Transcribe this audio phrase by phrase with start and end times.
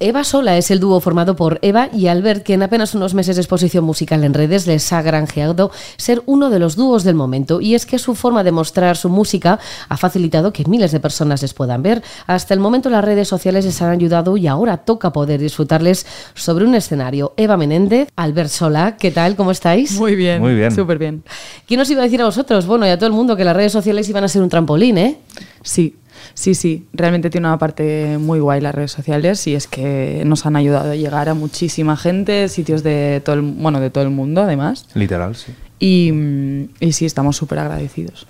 [0.00, 3.36] Eva Sola es el dúo formado por Eva y Albert, que en apenas unos meses
[3.36, 7.60] de exposición musical en redes les ha granjeado ser uno de los dúos del momento.
[7.60, 11.42] Y es que su forma de mostrar su música ha facilitado que miles de personas
[11.42, 12.02] les puedan ver.
[12.26, 16.64] Hasta el momento las redes sociales les han ayudado y ahora toca poder disfrutarles sobre
[16.64, 17.32] un escenario.
[17.36, 19.36] Eva Menéndez, Albert Sola, ¿qué tal?
[19.36, 19.92] ¿Cómo estáis?
[19.98, 20.74] Muy bien, Muy bien.
[20.74, 21.22] súper bien.
[21.68, 22.66] ¿Quién os iba a decir a vosotros?
[22.66, 24.98] Bueno, y a todo el mundo que las redes sociales iban a ser un trampolín,
[24.98, 25.18] ¿eh?
[25.62, 25.96] Sí,
[26.32, 26.86] sí, sí.
[26.92, 30.92] Realmente tiene una parte muy guay las redes sociales y es que nos han ayudado
[30.92, 34.86] a llegar a muchísima gente, sitios de todo el, bueno, de todo el mundo además.
[34.94, 35.52] Literal, sí.
[35.78, 38.26] Y, y sí, estamos súper agradecidos.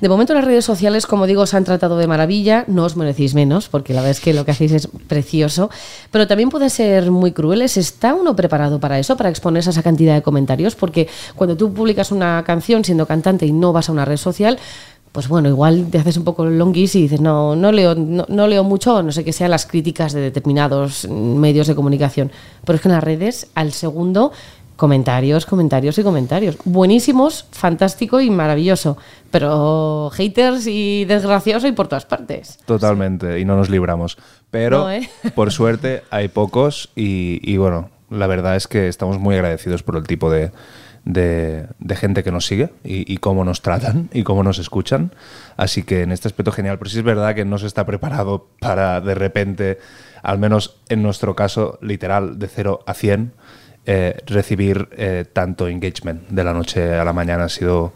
[0.00, 3.34] De momento las redes sociales, como digo, os han tratado de maravilla, no os merecéis
[3.34, 5.70] menos, porque la verdad es que lo que hacéis es precioso,
[6.10, 7.76] pero también pueden ser muy crueles.
[7.76, 10.74] ¿Está uno preparado para eso, para exponerse a esa cantidad de comentarios?
[10.74, 14.58] Porque cuando tú publicas una canción siendo cantante y no vas a una red social,
[15.14, 18.48] pues bueno, igual te haces un poco longuis y dices, no, no leo, no, no
[18.48, 22.32] leo mucho, no sé qué sean las críticas de determinados medios de comunicación.
[22.64, 24.32] Pero es que en las redes, al segundo,
[24.74, 26.56] comentarios, comentarios y comentarios.
[26.64, 28.96] Buenísimos, fantástico y maravilloso.
[29.30, 32.58] Pero haters y desgracioso y por todas partes.
[32.66, 34.18] Totalmente, y no nos libramos.
[34.50, 35.08] Pero, No, ¿eh?
[35.36, 39.96] por suerte, hay pocos y, y, bueno, la verdad es que estamos muy agradecidos por
[39.96, 40.50] el tipo de,
[41.04, 45.12] de- de gente que nos sigue y, y cómo nos tratan y cómo nos escuchan.
[45.56, 48.48] Así que en este aspecto genial, pero sí es verdad que no se está preparado
[48.60, 49.78] para de repente,
[50.22, 53.32] al menos en nuestro caso, literal, de 0 a 100,
[53.86, 57.92] eh, recibir eh, tanto engagement de la noche a la mañana ha sido,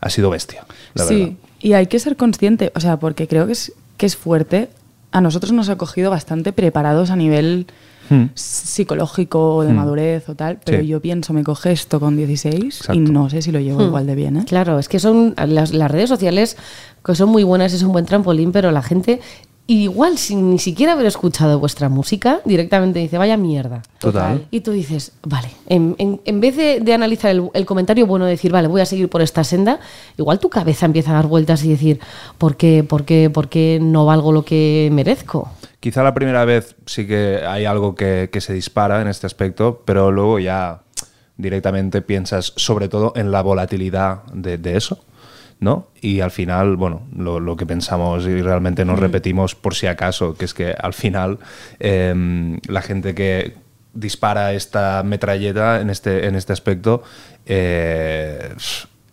[0.00, 0.66] ha sido bestia.
[0.94, 1.36] La sí, verdad.
[1.60, 4.68] y hay que ser consciente, o sea, porque creo que es, que es fuerte.
[5.12, 7.66] A nosotros nos ha cogido bastante preparados a nivel
[8.08, 8.26] Hmm.
[8.34, 9.76] psicológico o de Hmm.
[9.76, 10.86] madurez o tal, pero Sí.
[10.86, 13.86] yo pienso, me coge esto con 16 y no sé si lo llevo Hmm.
[13.86, 14.44] igual de bien, ¿eh?
[14.46, 16.56] Claro, es que son las, las redes sociales
[17.04, 19.20] que son muy buenas, es un buen trampolín, pero la gente,
[19.68, 23.82] igual sin ni siquiera haber escuchado vuestra música, directamente dice, vaya mierda.
[23.98, 24.46] Total.
[24.50, 28.24] Y tú dices, vale, en, en- en vez de, de analizar el, el comentario bueno,
[28.26, 29.80] decir, vale, voy a seguir por esta senda,
[30.16, 31.98] igual tu cabeza empieza a dar vueltas y decir,
[32.38, 35.50] ¿por qué, por qué, por qué no valgo lo que merezco?
[35.80, 39.82] Quizá la primera vez sí que hay algo que, que se dispara en este aspecto,
[39.84, 40.82] pero luego ya
[41.36, 45.04] directamente piensas sobre todo en la volatilidad de, de eso,
[45.60, 45.88] ¿no?
[46.00, 50.36] Y al final, bueno, lo, lo que pensamos y realmente nos repetimos por si acaso,
[50.36, 51.38] que es que al final
[51.78, 53.54] em, la gente que
[53.94, 57.02] dispara esta metralleta en este, en este aspecto,
[57.46, 58.54] eh,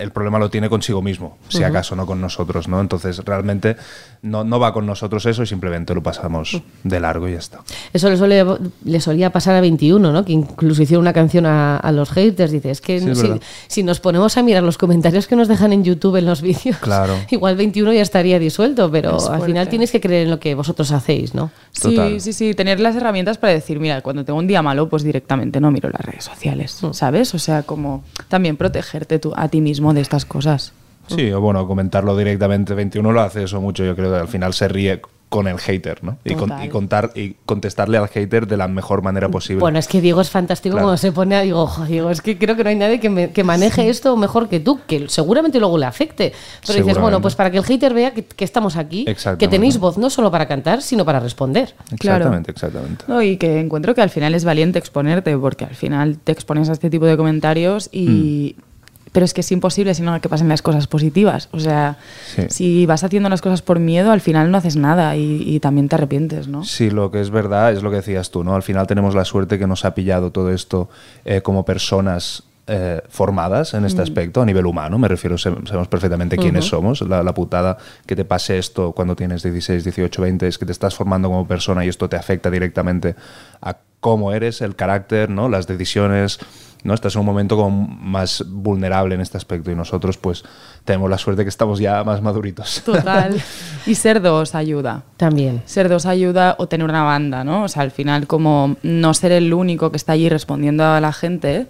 [0.03, 2.80] el problema lo tiene consigo mismo, si acaso, no con nosotros, ¿no?
[2.81, 3.75] Entonces realmente
[4.22, 7.62] no, no va con nosotros eso y simplemente lo pasamos de largo y ya está.
[7.94, 8.46] Eso le, suele-
[8.86, 10.25] le solía pasar a 21, ¿no?
[10.25, 12.52] Que incluso hicieron una canción a, a los haters.
[12.52, 13.24] Dice, es que Sí, es
[13.68, 16.78] si, nos ponemos a mirar los comentarios que nos dejan en YouTube en los vídeos,
[16.78, 17.16] Claro.
[17.31, 19.46] igual 21 ya estaría disuelto, pero Es al fuerte.
[19.47, 21.52] final tienes que creer en lo que vosotros hacéis, ¿no?
[21.81, 22.12] Total.
[22.13, 25.03] Sí, sí, sí, tener las herramientas para decir, mira, cuando tengo un día malo, pues
[25.03, 26.94] directamente no miro las redes sociales, Mm.
[26.94, 27.34] ¿sabes?
[27.34, 30.74] O sea, como también protegerte tú, a ti mismo de estas cosas.
[31.08, 32.74] Sí, o bueno, comentarlo directamente.
[32.74, 36.04] 21 lo hace eso mucho, yo creo que al final se ríe con el hater,
[36.04, 36.18] ¿no?
[36.24, 36.64] Y, con- Total.
[36.66, 39.59] y contar y contestarle al hater de la mejor manera posible.
[39.62, 40.86] Bueno, es que Diego es fantástico Claro.
[40.86, 43.09] cuando se pone a digo, "Jo, Diego, es que creo que no hay nadie que,
[43.09, 46.34] me- que maneje esto mejor que tú, que seguramente luego le afecte.
[46.68, 49.06] Pero dices, bueno, pues para que el hater vea que, que estamos aquí,
[49.40, 51.74] que tenéis voz no solo para cantar, sino para responder.
[52.00, 52.18] claro.
[52.18, 53.06] exactamente, exactamente.
[53.08, 56.70] No, y que encuentro que al final es valiente exponerte, porque al final te expones
[56.70, 58.56] a este tipo de comentarios y...
[58.60, 58.72] Mm.
[59.13, 61.47] Pero es que es imposible si no que pasen las cosas positivas.
[61.51, 61.97] O sea,
[62.35, 62.41] Sí.
[62.50, 65.88] si vas haciendo las cosas por miedo, al final no haces nada y, y también
[65.88, 66.66] te arrepientes, ¿no?
[66.66, 68.56] Sí, lo que es verdad es lo que decías tú, ¿no?
[68.56, 70.90] Al final tenemos la suerte que nos ha pillado todo esto
[71.24, 76.38] eh, como personas eh, formadas en este aspecto, a nivel humano, me refiero, sabemos perfectamente
[76.38, 77.01] quiénes somos.
[77.01, 80.72] La, la putada que te pase esto cuando tienes 16, 18, 20 es que te
[80.72, 83.16] estás formando como persona y esto te afecta directamente
[83.62, 85.47] a cómo eres, el carácter, ¿no?
[85.47, 86.38] Las decisiones,
[86.84, 86.94] ¿no?
[86.94, 90.44] Estás en un momento como más vulnerable en este aspecto y nosotros pues
[90.84, 92.81] tenemos la suerte que estamos ya más maduritos.
[92.85, 93.41] Total.
[93.85, 95.03] y ser dos ayuda.
[95.16, 95.63] También.
[95.66, 97.63] Ser dos ayuda o tener una banda, ¿no?
[97.63, 101.13] O sea, al final como no ser el único que está allí respondiendo a la
[101.13, 101.68] gente,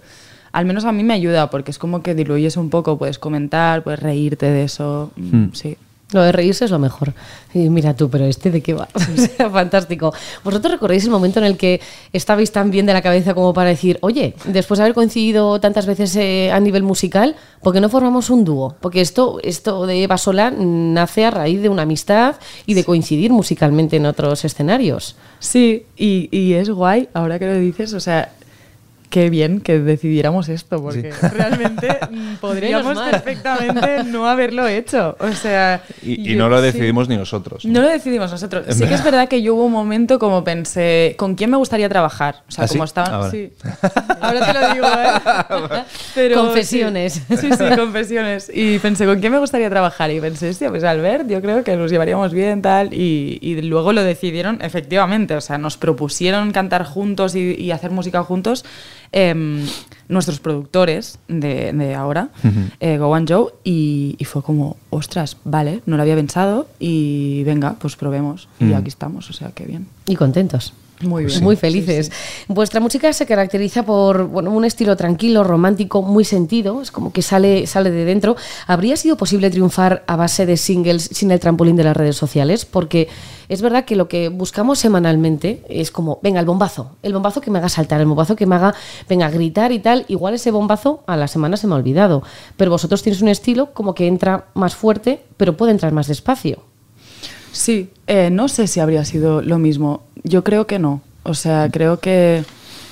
[0.54, 3.82] al menos a mí me ayuda porque es como que diluyes un poco, puedes comentar,
[3.82, 5.10] puedes reírte de eso.
[5.16, 5.76] mm, Sí.
[6.12, 7.12] Lo de reírse es lo mejor.
[7.54, 8.86] Y mira tú, pero este de qué va.
[8.94, 10.12] O sea, fantástico.
[10.44, 11.80] ¿Vosotros recordáis el momento en el que
[12.12, 15.86] estabais tan bien de la cabeza como para decir, oye, después de haber coincidido tantas
[15.86, 18.76] veces eh, a nivel musical, ¿por qué no formamos un dúo?
[18.80, 23.32] Porque esto, esto de Eva Sola nace a raíz de una amistad y de coincidir
[23.32, 25.16] musicalmente en otros escenarios.
[25.40, 28.30] Sí, y, y es guay, ahora que lo dices, o sea,
[29.10, 35.16] qué bien que decidiéramos esto, porque realmente mm, podríamos perfectamente no haberlo hecho.
[35.20, 37.64] O sea, y, no lo decidimos ni nosotros.
[37.64, 37.80] ¿no?
[37.80, 38.66] lo decidimos nosotros.
[38.70, 41.88] Sí que es verdad que yo hubo un momento como pensé, ¿con quién me gustaría
[41.88, 42.42] trabajar?
[42.48, 42.88] O sea, ¿Ah, como sí?
[42.88, 43.12] estaban.
[43.12, 43.30] Ah, vale.
[43.30, 43.52] sí.
[44.20, 45.84] Ahora te lo digo, ¿eh?
[46.14, 47.12] Pero, Confesiones.
[47.12, 48.50] Sí, sí, sí, confesiones.
[48.52, 50.10] Y pensé, ¿con quién me gustaría trabajar?
[50.10, 52.92] Y pensé, hostia, pues Albert, yo creo que nos llevaríamos bien, tal.
[52.92, 55.34] Y, y luego lo decidieron, efectivamente.
[55.36, 58.64] O sea, nos propusieron cantar juntos y, y hacer música juntos
[59.14, 59.64] em,
[60.08, 62.28] nuestros productores de, de ahora,
[62.80, 67.42] eh, Go and Joe, y, y fue como, ostras, vale, no lo había pensado y
[67.44, 68.48] venga, pues probemos.
[68.60, 69.86] Y aquí estamos, o sea, qué bien.
[70.06, 70.74] Y contentos.
[71.06, 71.42] Muy bien.
[71.42, 72.10] Muy felices.
[72.48, 77.22] Vuestra música se caracteriza por bueno, un estilo tranquilo, romántico, muy sentido, es como que
[77.22, 78.36] sale, sale de dentro.
[78.66, 82.64] ¿Habría sido posible triunfar a base de singles sin el trampolín de las redes sociales?
[82.64, 83.08] Porque
[83.48, 87.50] es verdad que lo que buscamos semanalmente es como, venga, el bombazo, el bombazo que
[87.50, 88.74] me haga saltar, el bombazo que me haga,
[89.08, 90.04] venga, gritar y tal.
[90.08, 92.22] Igual ese bombazo a la semana se me ha olvidado.
[92.56, 96.73] Pero vosotros tienes un estilo como que entra más fuerte, pero puede entrar más despacio.
[97.54, 100.02] Sí, eh, no sé si habría sido lo mismo.
[100.24, 101.02] Yo creo que no.
[101.22, 102.44] O sea, creo que,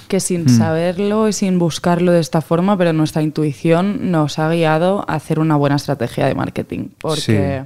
[0.07, 5.05] que sin saberlo y sin buscarlo de esta forma, pero nuestra intuición nos ha guiado
[5.09, 6.91] a hacer una buena estrategia de marketing.
[6.99, 7.65] Porque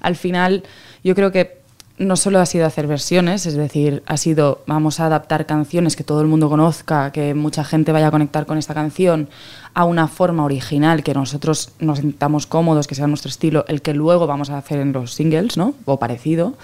[0.00, 0.64] al final
[1.04, 1.60] yo creo que
[1.98, 6.02] no solo ha sido hacer versiones, es decir, ha sido vamos a adaptar canciones que
[6.02, 9.28] todo el mundo conozca, que mucha gente vaya a conectar con esta canción
[9.74, 13.94] a una forma original que nosotros nos sintamos cómodos, que sea nuestro estilo, el que
[13.94, 15.74] luego vamos a hacer en los singles, ¿no?
[15.84, 16.54] O parecido.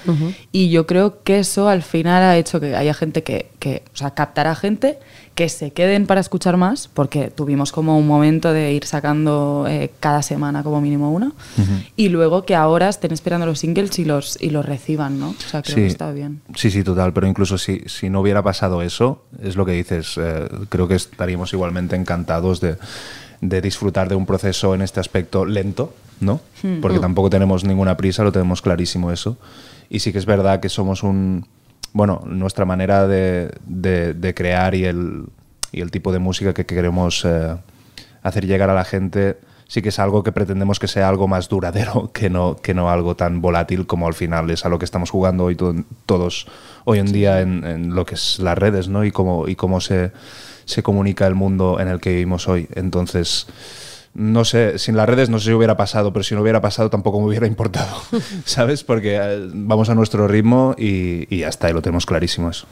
[0.52, 3.96] Y yo creo que eso al final ha hecho que haya gente que, que, o
[3.96, 4.98] sea, captará gente
[5.34, 9.92] que se queden para escuchar más, porque tuvimos como un momento de ir sacando eh,
[10.00, 11.30] cada semana como mínimo una,
[11.94, 15.30] y luego que ahora estén esperando los singles y los, y los reciban, ¿no?
[15.30, 16.40] O sea, creo que está bien.
[16.56, 17.12] Sí, sí, total.
[17.12, 20.16] Pero incluso si, si no hubiera pasado eso, es lo que dices.
[20.18, 22.76] eh, creo que estaríamos igualmente encantados de,
[23.40, 26.40] de disfrutar de un proceso en este aspecto lento, ¿no?
[26.80, 29.36] Porque tampoco tenemos ninguna prisa, lo tenemos clarísimo eso.
[29.90, 31.46] Y sí que es verdad que somos un.
[31.92, 35.24] Bueno, nuestra manera de, de- de crear y el,
[35.72, 37.56] y el tipo de música que queremos eh,
[38.22, 39.38] hacer llegar a la gente
[39.70, 42.90] sí que es algo que pretendemos que sea algo más duradero que no, que no
[42.90, 45.74] algo tan volátil como al final es a lo que estamos jugando hoy to-
[46.06, 46.46] todos
[46.84, 49.04] hoy en día en, en lo que es las redes ¿no?
[49.04, 50.10] y cómo, y cómo se,
[50.68, 52.68] se comunica el mundo en el que vivimos hoy.
[52.74, 53.46] Entonces,
[54.14, 56.90] no sé, sin las redes no sé si hubiera pasado, pero si no hubiera pasado
[56.90, 57.94] tampoco me hubiera importado,
[58.44, 58.82] ¿sabes?
[58.82, 62.66] Porque eh, vamos a nuestro ritmo y, y ya lo tenemos clarísimo eso.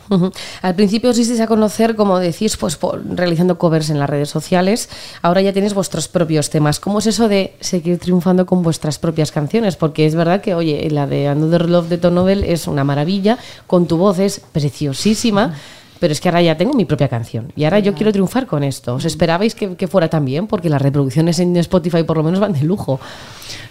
[0.63, 4.29] Al principio os disteis a conocer, como decís, pues por- realizando covers en las redes
[4.29, 4.89] sociales.
[5.23, 6.81] Ahora ya tenéis vuestros propios temas.
[6.81, 9.77] ¿Cómo es eso de seguir triunfando con vuestras propias canciones?
[9.77, 13.39] Porque es verdad que, oye, la de Another Love de Tom Novel es una maravilla,
[13.69, 15.55] con tu voz es preciosísima.
[15.99, 18.63] Pero es que ahora ya tengo mi propia canción y ahora yo quiero triunfar con
[18.63, 18.95] esto.
[18.95, 20.47] ¿Os esperabais que, que fuera tan bien?
[20.47, 23.01] Porque las reproducciones en Spotify por lo menos van de lujo.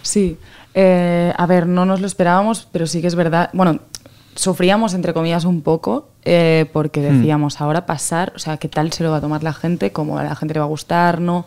[0.02, 0.36] Sí,
[0.74, 3.50] eh, a ver, no nos lo esperábamos, pero sí que es verdad.
[3.52, 3.80] Bueno,
[4.34, 9.02] sufríamos entre comillas un poco eh, porque decíamos ahora pasar, o sea, qué tal se
[9.02, 11.46] lo va a tomar la gente, cómo a la gente le va a gustar, no.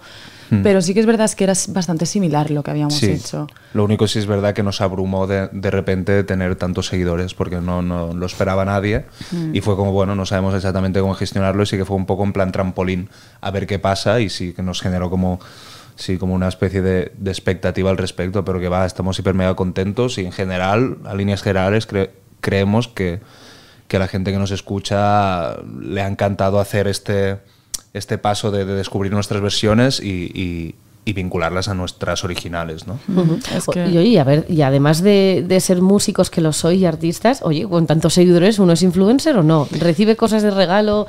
[0.63, 3.11] Pero sí que es verdad es que era bastante similar lo que habíamos Sí.
[3.11, 3.47] hecho.
[3.73, 7.57] Lo único sí es verdad que nos abrumó de, de repente tener tantos seguidores porque
[7.57, 9.05] no, no lo esperaba nadie
[9.53, 12.23] y fue como, bueno, no sabemos exactamente cómo gestionarlo y sí que fue un poco
[12.23, 13.09] en plan trampolín
[13.41, 15.39] a ver qué pasa y sí que nos generó como,
[15.95, 19.55] sí, como una especie de, de expectativa al respecto, pero que va, estamos hiper mega
[19.55, 22.09] contentos y en general, a líneas generales, cre-
[22.41, 23.19] creemos que,
[23.87, 27.37] que a la gente que nos escucha le ha encantado hacer este,
[27.93, 32.99] este paso de, de descubrir nuestras versiones y, y- y vincularlas a nuestras originales, ¿no?
[33.55, 36.79] Es que- Y oye, a ver, y además de, de ser músicos que lo sois
[36.79, 39.67] y artistas, oye, con tantos seguidores, ¿uno es influencer o no?
[39.71, 41.07] ¿Recibe cosas de regalo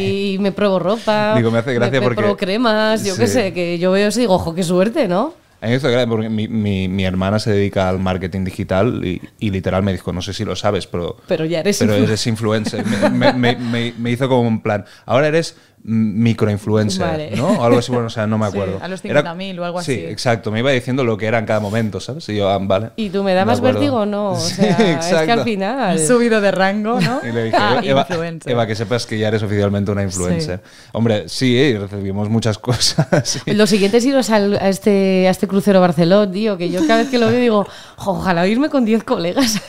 [0.00, 1.34] y me pruebo ropa?
[1.36, 4.20] Digo, me hace gracia me, porque- pruebo cremas, yo qué sé, que yo veo eso
[4.20, 5.34] y digo, ojo, qué suerte, ¿no?
[5.60, 9.02] A mí me hizo gracia porque mi, mi- mi hermana se dedica al marketing digital
[9.04, 11.94] y, y literal me dijo, no sé si lo sabes, pero, Pero ya eres pero
[11.96, 12.84] influ- eres influencer.
[12.86, 15.56] Me, me- me- me- me hizo como un plan, ahora eres
[15.88, 17.30] microinfluencer, Vale.
[17.36, 17.46] ¿no?
[17.60, 18.78] O algo así, bueno, o sea, no me Sí, acuerdo.
[18.82, 20.04] a los Era- 50.000 o algo Sí, así.
[20.06, 22.28] exacto, me iba diciendo lo que era en cada momento, ¿sabes?
[22.28, 22.90] Y yo, ah, vale.
[22.96, 24.32] ¿Y tú me da más vértigo o no?
[24.32, 25.32] O Sí, sea, es que exacto.
[25.32, 25.96] al final...
[25.96, 27.20] Has subido de rango, ¿no?
[27.28, 28.52] Y le dije, Ah, Eva, influencer.
[28.52, 30.60] Eva, que sepas que ya eres oficialmente una influencer.
[30.92, 33.06] Hombre, sí, eh, recibimos muchas cosas.
[33.24, 33.52] sí.
[33.54, 36.98] Lo siguiente es iros al- a, este, a este crucero Barceló, tío, que yo cada
[37.02, 37.66] vez que lo veo digo,
[37.96, 39.60] "Jo, ojalá irme con 10 colegas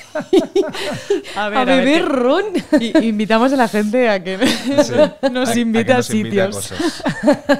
[1.35, 2.43] A a, ver, a ver, beber que- ron.
[2.79, 4.37] Y invitamos a la gente a que
[5.31, 6.55] nos invite a, nos a sitios.
[6.55, 7.03] cosas.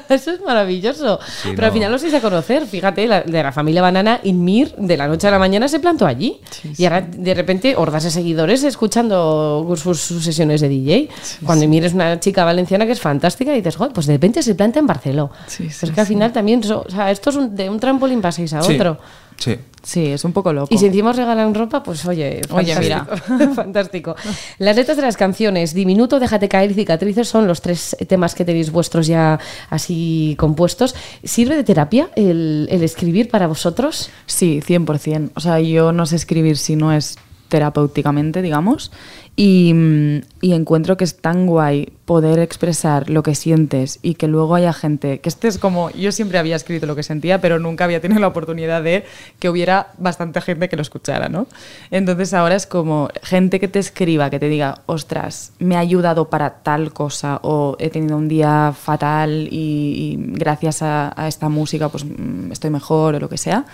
[0.09, 1.19] Eso es maravilloso.
[1.43, 2.65] Sí, Pero al final os vais a conocer.
[2.65, 6.05] Fíjate, la- de la familia Banana, Inmir, de la noche a la mañana se plantó
[6.05, 6.39] allí.
[6.77, 11.09] y ahora, de repente, hordas de seguidores escuchando sus, sus sesiones de DJ.
[11.45, 14.41] Cuando Inmir es una chica valenciana que es fantástica, y dices, "Joder, pues de repente
[14.41, 15.29] se planta en Barcelona.
[15.47, 17.69] Sí, Pero sí, es que al final también, so- o sea, esto es un- de
[17.69, 18.97] un trampolín pasáis a Sí, otro.
[19.37, 19.55] Sí.
[19.83, 20.67] Sí, es un poco loco.
[20.73, 23.53] Y si encima os regalan ropa, pues oye, Oye, fantástico.
[23.55, 24.15] fantástico.
[24.57, 28.43] Las letras de las canciones, Diminuto, Déjate caer y Cicatrices son los tres temas que
[28.43, 29.39] tenéis vuestros ya
[29.69, 30.93] así compuestos.
[31.23, 34.09] ¿Sirve de terapia el, el escribir para vosotros?
[34.25, 35.31] Sí, 100%.
[35.35, 38.91] O sea, yo no sé escribir si no es terapéuticamente, digamos,
[39.35, 44.27] y, mm, y encuentro que es tan guay poder expresar lo que sientes y que
[44.27, 47.59] luego haya gente, que este es como, yo siempre había escrito lo que sentía, pero
[47.59, 49.05] nunca había tenido la oportunidad de
[49.39, 51.47] que hubiera bastante gente que lo escuchara, ¿no?
[51.91, 56.29] Entonces ahora es como gente que te escriba, que te diga, ostras, me ha ayudado
[56.29, 61.49] para tal cosa o he tenido un día fatal y, y gracias a, a esta
[61.49, 63.65] música pues mm, estoy mejor o lo que sea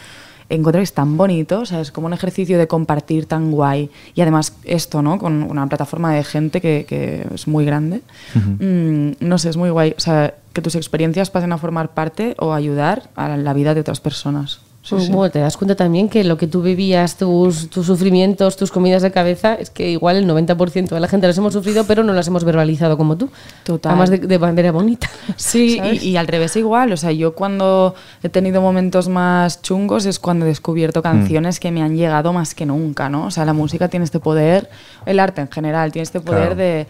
[0.55, 3.89] encuentro que es tan bonito, o sea, es como un ejercicio de compartir tan guay.
[4.15, 5.17] Y además esto, ¿no?
[5.19, 8.01] Con una plataforma de gente que, que es muy grande.
[8.35, 9.93] Mm, no sé, es muy guay.
[9.97, 13.81] O sea, que tus experiencias pasen a formar parte o ayudar a la vida de
[13.81, 14.61] otras personas.
[14.83, 15.11] Sí, sí.
[15.13, 19.01] Bueno, te das cuenta también que lo que tú vivías, tus, tus sufrimientos, tus comidas
[19.01, 22.11] de cabeza, es que igual el 90% de la gente las hemos sufrido, pero no
[22.11, 23.29] las hemos verbalizado como tú.
[23.63, 23.91] Total.
[23.93, 25.09] Además de, de manera bonita.
[25.37, 26.91] Sí, y, y al revés igual.
[26.91, 31.71] O sea, yo cuando he tenido momentos más chungos es cuando he descubierto canciones que
[31.71, 33.27] me han llegado más que nunca, ¿no?
[33.27, 34.69] O sea, la música tiene este poder,
[35.05, 36.55] el arte en general, tiene este poder Claro.
[36.55, 36.87] de,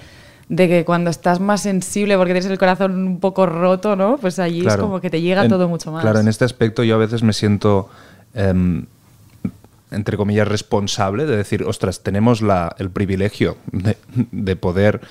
[0.56, 4.18] de que cuando estás más sensible porque tienes el corazón un poco roto, ¿no?
[4.18, 6.04] Pues allí es como que te llega En- todo mucho más.
[6.04, 7.90] Claro, en este aspecto yo a veces me siento,
[8.36, 8.86] em,
[9.92, 13.98] entre comillas, responsable de decir, ostras, tenemos la, el privilegio de,
[14.32, 15.02] de poder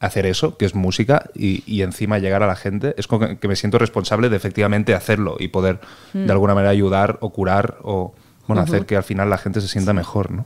[0.00, 3.38] hacer eso, que es música, y, y encima llegar a la gente, es como que,
[3.38, 5.78] que me siento responsable de efectivamente hacerlo y poder
[6.12, 6.26] Mm.
[6.26, 8.14] de alguna manera ayudar o curar o
[8.46, 10.44] bueno, hacer que al final la gente se sienta mejor, ¿no?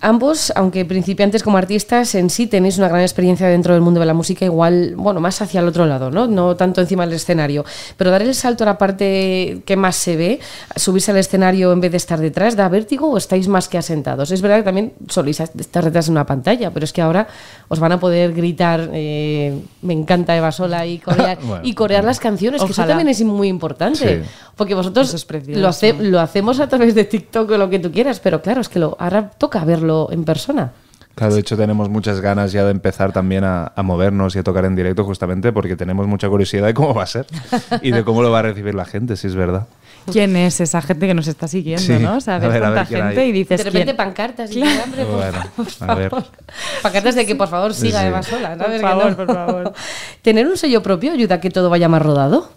[0.00, 4.06] Ambos, aunque principiantes como artistas, en sí tenéis una gran experiencia dentro del mundo de
[4.06, 6.26] la música, igual, bueno, más hacia el otro lado, ¿no?
[6.26, 7.64] No tanto encima del escenario.
[7.96, 10.40] Pero dar el salto a la parte que más se ve,
[10.76, 14.30] subirse al escenario en vez de estar detrás, ¿da vértigo o estáis más que asentados?
[14.30, 17.26] Es verdad que también soléis estar detrás de una pantalla, pero es que ahora
[17.68, 21.62] os van a poder gritar, eh, me encanta Eva Sola y corear, Bueno.
[21.64, 24.22] y corear las canciones, que eso también es muy importante.
[24.22, 24.28] Sí.
[24.56, 25.60] Porque vosotros Eso es precioso.
[25.60, 28.60] lo, hace- lo hacemos a través de TikTok o lo que tú quieras, pero claro,
[28.60, 30.72] es que lo, ahora toca verlo en persona.
[31.14, 34.44] Claro, de hecho tenemos muchas ganas ya de empezar también a, a movernos y a
[34.44, 37.26] tocar en directo justamente porque tenemos mucha curiosidad de cómo va a ser
[37.82, 39.66] y de cómo lo va a recibir la gente, si es verdad.
[40.12, 41.98] ¿Quién es esa gente que nos está siguiendo, Sí.
[42.00, 42.16] no?
[42.16, 43.28] O sea, A ver, a tanta ver quién gente hay.
[43.28, 43.96] y dices de repente ¿quién?
[43.96, 46.10] pancartas y dices, "Hombre, por Bueno, favor, a ver.
[46.82, 48.06] Pancartas de que por favor siga Sí.
[48.06, 48.50] Eva sola.
[48.50, 48.80] Por ¿sabes?
[48.80, 49.16] Que favor, no.
[49.16, 49.72] por favor.
[50.22, 52.48] Tener un sello propio ayuda a que todo vaya más rodado.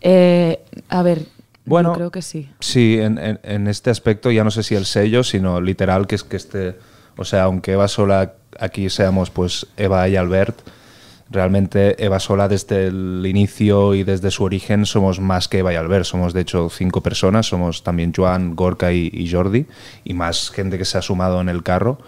[0.00, 1.22] Eh, a ver,
[1.70, 2.50] Bueno, yo creo que sí.
[2.60, 6.16] Sí, en, en- en este aspecto ya no sé si el sello, sino literal que
[6.16, 6.76] es que este,
[7.16, 10.58] o sea, aunque Eva Sola aquí seamos pues Eva y Albert,
[11.30, 15.76] realmente Eva Sola desde el inicio y desde su origen somos más que Eva y
[15.76, 19.66] Albert, somos de hecho cinco personas, somos también Joan, Gorka y, y Jordi
[20.04, 21.98] y más gente que se ha sumado en el carro.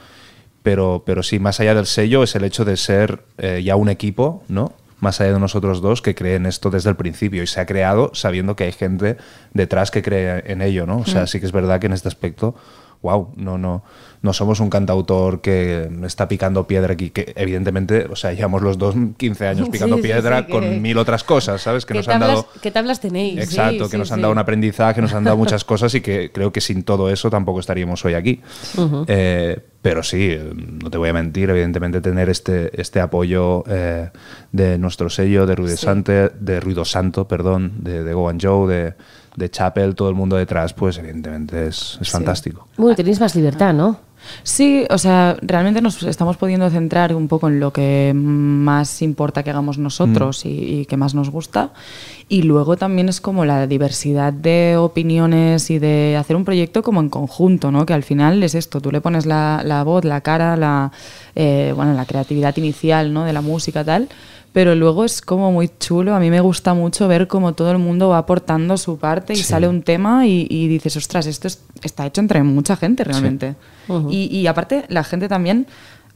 [0.64, 3.88] Pero, pero sí, más allá del sello es el hecho de ser eh, ya un
[3.88, 4.72] equipo, ¿no?
[5.02, 8.12] Más allá de nosotros dos que creen esto desde el principio y se ha creado
[8.14, 9.16] sabiendo que hay gente
[9.52, 10.98] detrás que cree en ello, ¿no?
[10.98, 12.54] O sea, sí que es verdad que en este aspecto,
[13.02, 13.82] wow, no, no,
[14.22, 18.78] no somos un cantautor que está picando piedra aquí, que evidentemente, o sea, llevamos los
[18.78, 21.84] dos 15 años picando Sí, piedra sí, que- con mil otras cosas, ¿sabes?
[21.84, 22.48] Que ¿Qué, nos han tablas, dado...
[22.62, 23.40] qué tablas tenéis?
[23.40, 26.52] Exacto, que nos han dado un aprendizaje, nos han dado muchas cosas y que creo
[26.52, 28.40] que sin todo eso tampoco estaríamos hoy aquí.
[29.08, 30.38] Eh, pero sí,
[30.82, 34.10] no te voy a mentir, evidentemente tener este, este apoyo eh,
[34.52, 38.72] de nuestro sello, de Ruido, Sante, de Ruido Santo, perdón, de, de Go and Joe,
[38.72, 38.94] de,
[39.34, 42.68] de Chapel, todo el mundo detrás, pues evidentemente es, es fantástico.
[42.76, 43.98] Bueno, tenéis más libertad, ¿no?
[44.42, 49.42] Sí, o sea, realmente nos estamos pudiendo centrar un poco en lo que más importa
[49.42, 51.70] que hagamos nosotros y, y que más nos gusta.
[52.28, 57.00] Y luego también es como la diversidad de opiniones y de hacer un proyecto como
[57.00, 57.84] en conjunto, ¿no?
[57.84, 60.92] Que al final es esto, tú le pones la, la voz, la cara, la,
[61.34, 63.24] eh, bueno, la creatividad inicial, ¿no?
[63.24, 64.08] De la música tal.
[64.52, 66.14] Pero luego es como muy chulo.
[66.14, 69.36] A mí me gusta mucho ver cómo todo el mundo va aportando su parte y
[69.36, 69.44] Sí.
[69.44, 73.54] sale un tema y, y dices, ostras, esto es- está hecho entre mucha gente realmente.
[74.10, 75.66] y, y aparte, la gente también.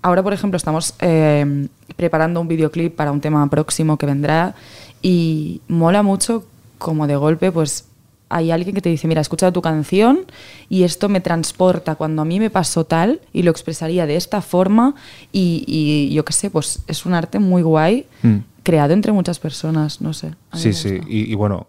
[0.02, 1.66] Ahora, por ejemplo, estamos eh,
[1.96, 4.54] preparando un videoclip para un tema próximo que vendrá
[5.02, 6.44] y mola mucho
[6.78, 7.86] como de golpe, pues
[8.28, 10.20] hay alguien que te dice, mira, he escuchado tu canción
[10.68, 14.42] y esto me transporta cuando a mí me pasó tal y lo expresaría de esta
[14.42, 14.94] forma
[15.32, 18.38] y, y yo qué sé, pues es un arte muy guay, Mm.
[18.64, 20.34] creado entre muchas personas, no sé.
[20.54, 20.98] Sí, sí.
[21.06, 21.66] y bueno,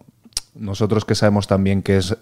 [0.56, 2.18] nosotros que sabemos también que es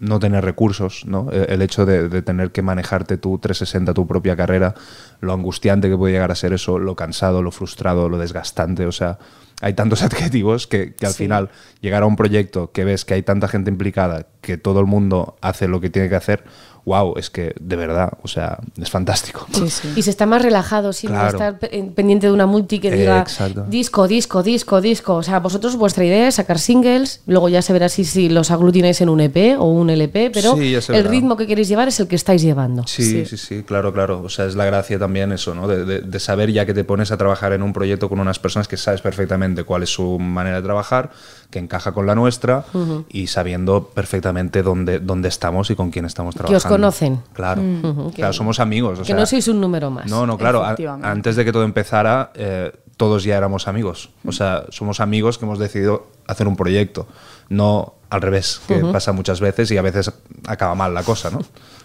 [0.00, 1.30] no tener recursos, ¿no?
[1.30, 4.74] El, el hecho de, de tener que manejarte tú 360 tu propia carrera,
[5.20, 8.92] lo angustiante que puede llegar a ser eso, lo cansado, lo frustrado, lo desgastante, o
[8.92, 9.18] sea,
[9.60, 11.24] hay tantos adjetivos que, que al Sí.
[11.24, 14.86] final llegar a un proyecto que ves que hay tanta gente implicada, que todo el
[14.86, 16.44] mundo hace lo que tiene que hacer,
[16.90, 19.46] wow, es que de verdad, o sea, es fantástico.
[19.52, 19.88] Sí, sí.
[19.94, 21.28] Y se está más relajado, sin Claro.
[21.28, 23.64] estar pe- en- pendiente de una multi que Eh, diga exacto.
[23.68, 25.14] disco, disco, disco, disco.
[25.14, 28.50] O sea, vosotros vuestra idea es sacar singles, luego ya se verá si, si los
[28.50, 32.00] aglutináis en un EP o un LP, pero Sí, el ritmo que queréis llevar es
[32.00, 32.84] el que estáis llevando.
[32.88, 33.26] Sí, Sí.
[33.26, 34.22] sí, sí, claro, claro.
[34.24, 35.68] O sea, es la gracia también eso, ¿no?
[35.68, 38.38] De, de- de saber ya que te pones a trabajar en un proyecto con unas
[38.40, 41.10] personas que sabes perfectamente cuál es su manera de trabajar,
[41.50, 42.64] que encaja con la nuestra
[43.08, 46.76] y sabiendo perfectamente dónde, dónde estamos y con quién estamos Que os trabajando.
[46.80, 47.22] Conocen.
[47.32, 48.98] Claro, claro, que- somos amigos.
[48.98, 50.06] o que sea, no sois un número más.
[50.10, 50.64] No, no, claro.
[50.64, 54.10] a- antes de que todo empezara, eh, todos ya éramos amigos.
[54.26, 57.06] O sea, somos amigos que hemos decidido hacer un proyecto.
[57.48, 60.12] No al revés, que pasa muchas veces y a veces
[60.46, 61.38] acaba mal la cosa, ¿no?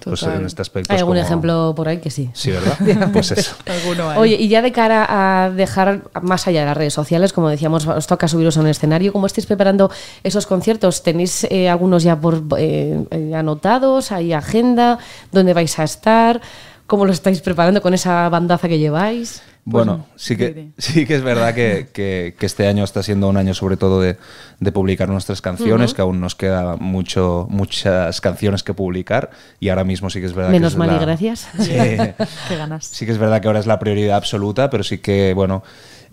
[0.04, 0.92] Pues en este aspecto.
[0.92, 2.30] Hay es algún como- ejemplo por ahí que sí.
[2.34, 3.10] Sí, ¿verdad?
[3.14, 3.56] Pues eso.
[3.66, 4.18] Alguno hay.
[4.20, 7.88] Oye, y ya de cara a dejar más allá de las redes sociales, como decíamos,
[7.88, 9.14] os toca subiros a un escenario.
[9.14, 9.90] ¿Cómo estáis preparando
[10.22, 11.02] esos conciertos?
[11.02, 14.12] ¿Tenéis eh, algunos ya por eh, eh, anotados?
[14.12, 15.00] ¿Hay agenda?
[15.32, 16.42] ¿Dónde vais a estar?
[16.88, 19.42] ¿Cómo lo estáis preparando con esa bandaza que lleváis?
[19.68, 23.36] Bueno, sí que, sí que es verdad que, que- que este año está siendo un
[23.36, 24.18] año sobre todo de,
[24.60, 29.84] de publicar nuestras canciones, que aún nos queda mucho, muchas canciones que publicar y ahora
[29.84, 31.48] mismo sí que es verdad que Menos mal y gracias.
[31.60, 31.74] Sí.
[32.48, 32.86] Qué ganas.
[32.86, 35.64] Sí que es verdad que ahora es la prioridad absoluta, pero sí que, bueno,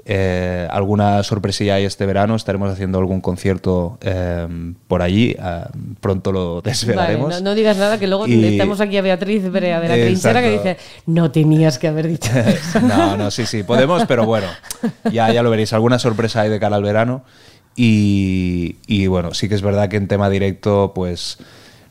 [0.04, 2.34] eh, alguna sorpresilla hay este verano.
[2.34, 4.46] Estaremos haciendo algún concierto eh,
[4.88, 5.36] por allí.
[5.38, 5.64] eh,
[6.00, 7.28] pronto lo Vale, desvelaremos.
[7.30, 10.40] no, no digas nada, que luego Y- necesitamos aquí a Beatriz Berea de la trinchera
[10.40, 11.02] que dice, Exacto.
[11.06, 12.80] no tenías que haber dicho eso.
[12.80, 14.46] no, no, sí, sí, podemos, pero bueno,
[15.10, 15.72] ya, ya lo veréis.
[15.72, 17.22] Alguna sorpresa hay de cara al verano.
[17.74, 21.38] Y, y bueno, sí que es verdad que en tema directo, pues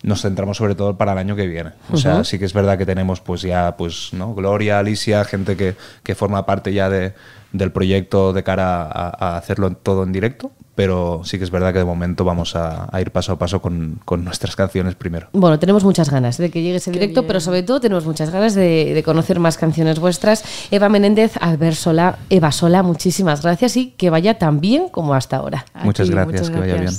[0.04, 1.72] nos centramos sobre todo para el año que viene.
[1.92, 4.34] O sea, sí que es verdad que tenemos pues ya, pues, ¿no?
[4.34, 7.14] Gloria, Alicia, gente que, que forma parte ya de,
[7.52, 10.52] del proyecto de cara a, a hacerlo todo en directo.
[10.74, 13.62] Pero sí que es verdad que de momento vamos a, a ir paso a paso
[13.62, 15.28] con, con nuestras canciones primero.
[15.34, 18.56] Bueno, tenemos muchas ganas de que llegue ese directo, pero sobre todo tenemos muchas ganas
[18.56, 20.44] de, de conocer más canciones vuestras.
[20.72, 25.36] Eva Menéndez, Albert Sola, Eva Sola, muchísimas gracias y que vaya tan bien como hasta
[25.36, 25.66] ahora.
[25.84, 26.94] Muchas gracias, muchas que vaya bien.